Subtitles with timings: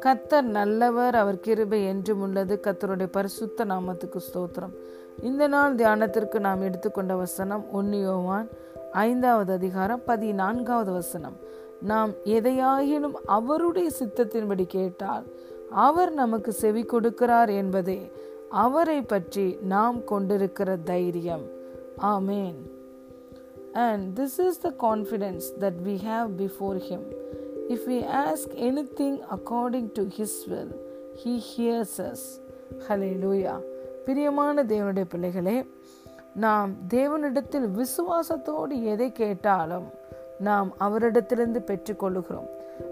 [0.00, 2.60] கத்தர் நல்லவர் அவர் கிருபை என்றும் உள்ளது.
[2.62, 4.74] கத்தருடைய பரிசுத்த நாமத்துக்கு ஸ்தோத்திரம்.
[5.22, 8.48] இந்த நாள் தியானத்திற்கு நாம் எடுத்துக்கொண்ட வசனம் ஒன்னியோவான்
[8.92, 11.36] ஐந்தாவது அதிகாரம் பதினான்காவது வசனம்.
[11.80, 15.24] நாம் எதையாயினும் அவருடைய சித்தத்தின்படி கேட்டால்
[15.70, 18.10] அவர் நமக்கு செவி கொடுக்கிறார் என்பதே
[18.48, 21.42] அவரை பற்றி நாம் கொண்டிருக்கிற தைரியம்.
[22.02, 22.82] Amen.
[23.74, 27.04] And this is the confidence that we have before him
[27.68, 30.66] if we ask anything according to to his
[31.24, 32.42] He hears hears us
[32.88, 33.60] லூயா
[34.04, 35.70] பிரியமான தேவனுடைய பிள்ளைகளே
[36.34, 39.84] நாம் தேவனிடத்தில் விசுவாசத்தோடு எதை கேட்டாலும்
[40.38, 42.46] நாம் அவரிடத்திலிருந்து பெற்றுக்கொள்ளுகிறோம்.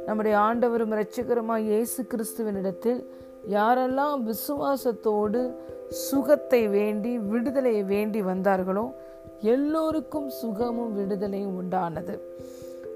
[0.07, 3.05] நம்முடைய ஆண்டவரும் இரட்சகருமாய் இயேசு கிறிஸ்துவனிடத்தில்
[3.51, 5.55] யாரெல்லாம் விசுவாசத்தோடு
[5.89, 8.93] சுகத்தை வேண்டி விடுதலையை வேண்டி வந்தார்களோ
[9.43, 12.19] எல்லோருக்கும் சுகமும் விடுதலையும் உண்டானது.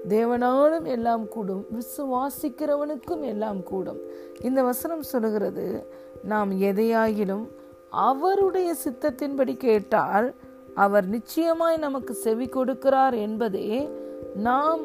[0.07, 3.99] தேவனாலும் எல்லாம் கூடும் விசுவாசிக்கிறவனுக்கும் எல்லாம் கூடும்.
[4.41, 5.87] இந்த வசனம் சொல்லுகிறது
[6.23, 7.47] நாம் எதையாயிலும்
[7.89, 10.33] அவருடைய சித்தத்தின்படி கேட்டால்
[10.75, 13.89] அவர் நிச்சயமாய் நமக்கு செவி கொடுக்கிறார் என்பதே
[14.35, 14.79] நாம்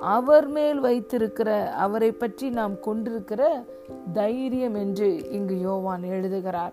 [0.00, 3.64] அவர் மேல் வைத்திருக்கிற அவரை பற்றி நாம் கொண்டிருக்கிற
[4.12, 6.72] தைரியம் என்று இங்கு யோவான் எழுதுகிறார்.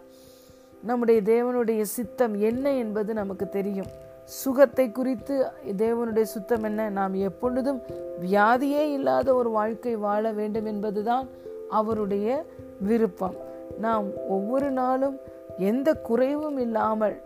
[0.84, 4.04] நம்முடைய தேவனுடைய சித்தம் என்ன என்பது நமக்கு தெரியும்.
[4.26, 5.46] சுகத்தை குறித்து
[5.78, 6.90] தேவனுடைய சுத்தம் என்ன?
[6.90, 7.82] நாம் எப்பொழுதும்
[8.22, 11.28] வியாதியே இல்லாத ஒரு வாழ்க்கை வாழ வேண்டும் என்பதுதான்
[11.70, 12.46] அவருடைய
[12.80, 13.36] விருப்பம்.
[13.80, 15.18] நாம் ஒவ்வொரு நாளும்
[15.58, 17.22] எந்த குறைவும் இல்லாமல்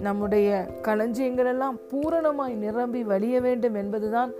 [0.00, 0.48] நம்முடைய
[0.82, 4.32] களஞ்சியங்கள் எல்லாம் பூரணமாய் நிரம்பி வழிய வேண்டும் என்பதுதான்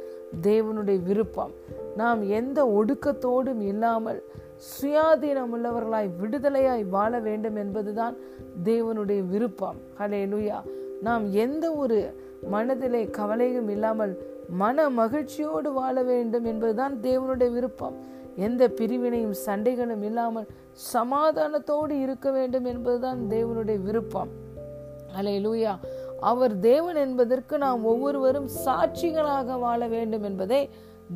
[0.42, 1.52] தேவனுடைய விருப்பம்.
[1.96, 4.22] நாம் எந்த ஒடுக்கத்தோடும் இல்லாமல்
[4.72, 8.16] சுயாதீனம் உள்ளவர்களாய் விடுதலையாய் வாழ வேண்டும் என்பதுதான்
[8.64, 9.76] தேவனுடைய விருப்பம்.
[10.00, 10.60] ஹலே லுயா
[11.02, 11.98] நாம் எந்த ஒரு
[12.54, 14.12] மனதிலே கவலையும் இல்லாமல்
[14.60, 17.96] மன மகிழ்ச்சியோடு வாழ வேண்டும் என்பதுதான் தேவனுடைய விருப்பம்.
[18.36, 20.48] எந்த பிரிவினையும் சண்டைகளும் இல்லாமல்
[20.92, 24.30] சமாதானத்தோடு இருக்க வேண்டும் என்பதுதான் தேவனுடைய விருப்பம்.
[25.14, 25.74] அலை லூயா
[26.20, 30.62] அவர் தேவன் என்பதற்கு நாம் ஒவ்வொருவரும் சாட்சிகளாக வாழ வேண்டும் என்பதை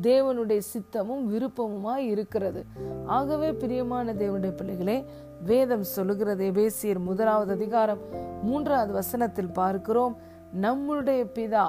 [0.01, 2.65] தேவனுடைய சித்தமும் விருப்பமுமாய் இருக்கிறது.
[3.05, 5.05] ஆகவே பிரியமான தேவனுடைய பிள்ளைகளே
[5.45, 7.99] வேதம் சொல்லுகிறது எபேசியர் முதலாவது அதிகாரம்
[8.43, 10.17] மூன்றாவது வசனத்தில் பார்க்கிறோம்.
[10.53, 11.67] நம்முடைய பிதா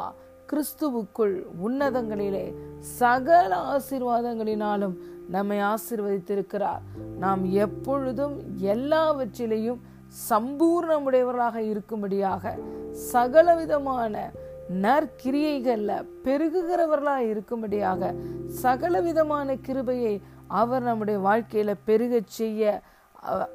[0.53, 4.97] கிறிஸ்துவுக்குள் உன்னதங்களிலே சகல ஆசீர்வாதங்களினாலும்
[5.31, 6.81] நம்மை ஆசிர்வதித்திருக்கிறார்.
[7.19, 9.81] நாம் எப்பொழுதும் எல்லாவற்றிலையும்
[10.31, 12.59] சம்பூர்ணமுடையவர்களாக இருக்கும்படியாக
[12.91, 14.31] சகலவிதமான
[14.69, 18.15] நற்கிரியைகள்ல பெருகுகிறவர்களா இருக்கும்படியாக
[18.49, 22.83] சகல விதமான கிருபையை அவர் நம்முடைய வாழ்க்கையில பெருக செய்ய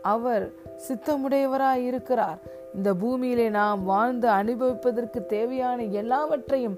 [0.01, 0.51] அவர்
[0.87, 2.39] சித்தமுடையவராய் இருக்கிறார்
[2.73, 6.77] இந்த பூமியிலே நாம் வாழ்ந்து அனுபவிப்பதற்கு தேவையான எல்லாவற்றையும்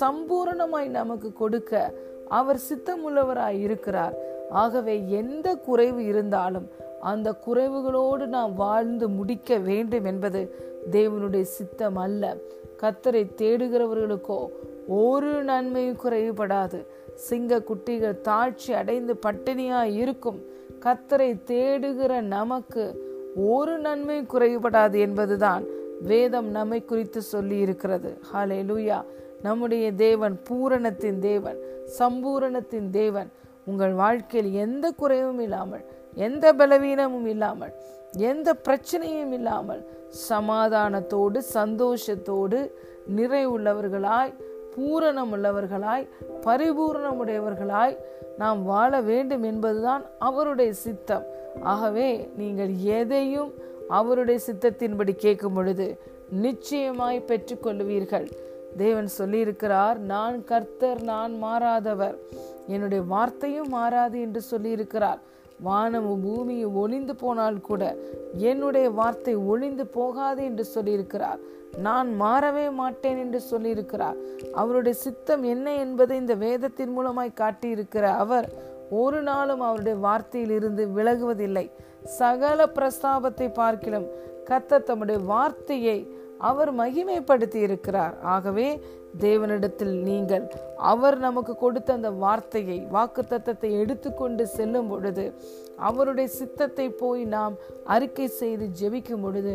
[0.00, 1.92] சம்பூரணமாய் நமக்கு கொடுக்க
[2.28, 4.14] அவர் சித்தமுள்ளவராய் இருக்கிறார்
[4.50, 6.68] ஆகவே எந்த குறைவு இருந்தாலும்
[7.00, 10.56] அந்த குறைவுகளோடு நாம் வாழ்ந்து முடிக்க வேண்டும் என்பது
[10.90, 12.36] தேவனுடைய சித்தம் அல்ல.
[12.84, 14.38] கத்தரை தேடுகிறவர்களுக்கோ
[14.86, 16.80] ஒரு நன்மையும் குறைவுபடாது.
[17.28, 20.40] சிங்க குட்டிகள் தாழ்ச்சி அடைந்து பட்டினியாய் இருக்கும்.
[20.80, 22.84] கத்தரை தேடுகிற நமக்கு
[23.36, 25.64] ஒரு நன்மை குறைவுபடாது என்பதுதான்
[26.02, 28.98] வேதம் நம்மை குறித்து சொல்லி இருக்கிறது ஹாலே லூயா
[29.42, 31.58] நம்முடைய தேவன் பூரணத்தின் தேவன்
[31.98, 33.30] சம்பூரணத்தின் தேவன்.
[33.64, 37.74] உங்கள் வாழ்க்கையில் எந்த குறைவும் இல்லாமல் எந்த பலவீனமும் இல்லாமல்
[38.16, 39.86] எந்த பிரச்சனையும் இல்லாமல்
[40.28, 42.70] சமாதானத்தோடு சந்தோஷத்தோடு
[43.16, 44.34] நிறைவுள்ளவர்களாய்
[44.76, 46.08] பூரணம் உள்ளவர்களாய்
[46.40, 47.96] பரிபூர்ணமுடையவர்களாய்
[48.38, 51.24] நாம் வாழ வேண்டும் என்பதுதான் அவருடைய சித்தம்.
[51.62, 53.52] ஆகவே நீங்கள் எதையும்
[53.88, 58.32] அவருடைய சித்தத்தின்படி கேட்கும் பொழுது நிச்சயமாய் பெற்றுக்கொள்வீர்கள்
[58.76, 62.16] தேவன் சொல்லியிருக்கிறார் நான் கர்த்தர் நான் மாறாதவர்.
[62.66, 65.20] என்னுடைய வார்த்தையும் மாறாது என்று சொல்லியிருக்கிறார்.
[65.60, 67.96] வானமும் பூமியும் ஒளிந்து போனால் கூட
[68.36, 71.38] என்னுடைய வார்த்தை ஒளிந்து போகாது என்று சொல்லியிருக்கிறார்.
[71.76, 74.16] நான் மாறவே மாட்டேன் என்று சொல்லியிருக்கிறார்.
[74.52, 78.48] அவருடைய சித்தம் என்ன என்பதை இந்த வேதத்தின் மூலமாய் காட்டியிருக்கிற அவர்
[78.90, 81.70] ஒரு நாளும் அவருடைய வார்த்தையில் இருந்து விலகுவதில்லை.
[82.04, 84.06] சகல பிரஸ்தாபத்தை பார்க்கிலும்
[84.50, 85.98] கத்த தம்முடைய வார்த்தையை
[86.44, 88.68] அவர் மகிமைப்படுத்தி இருக்கிறார் ஆகவே
[89.20, 90.44] தேவனிடத்தில் நீங்கள்
[90.92, 95.24] அவர் நமக்கு கொடுத்த அந்த வார்த்தையை வாக்கு தத்தத்தை எடுத்துக்கொண்டு செல்லும் பொழுது
[95.88, 97.54] அவருடைய சித்தத்தை போய் நாம்
[97.94, 99.52] அறிக்கை செய்து ஜெபிக்கும் பொழுது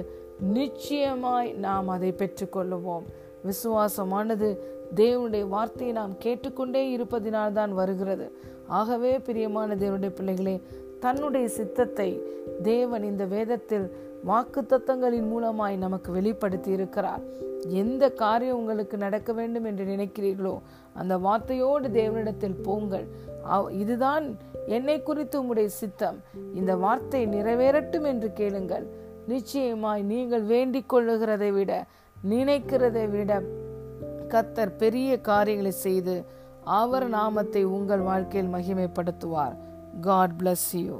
[0.55, 3.05] நிச்சயமாய் நாம் அதை பெற்றுக்கொள்ளுவோம்.
[3.47, 4.49] விசுவாசமானது
[4.95, 8.27] தேவனுடைய வார்த்தையை நாம் கேட்டுக்கொண்டே இருப்பதினால் தான் வருகிறது.
[8.79, 10.55] ஆகவே பிரியமான தேவனுடைய பிள்ளைகளே
[11.03, 12.09] தன்னுடைய சித்தத்தை
[12.63, 13.85] தேவன் இந்த வேதத்தில்
[14.27, 17.23] வாக்கு தத்தங்களின் மூலமாய் நமக்கு வெளிப்படுத்தி இருக்கிறார்
[17.81, 20.53] எந்த காரியம் உங்களுக்கு நடக்க வேண்டும் என்று நினைக்கிறீர்களோ
[20.99, 23.05] அந்த வார்த்தையோடு தேவனிடத்தில் போங்கள்.
[23.81, 24.25] இதுதான்
[24.77, 26.17] என்னை குறித்து உங்களுடைய சித்தம்.
[26.59, 28.85] இந்த வார்த்தை நிறைவேறட்டும் என்று கேளுங்கள்.
[29.33, 31.71] நிச்சயமாய் நீங்கள் வேண்டிக் கொள்ளுகிறதை விட
[32.33, 33.41] நினைக்கிறதை விட
[34.33, 36.17] கத்தர் பெரிய காரியங்களை செய்து
[36.79, 39.55] அவர் நாமத்தை உங்கள் வாழ்க்கையில் மகிமைப்படுத்துவார்.
[40.01, 40.97] God bless you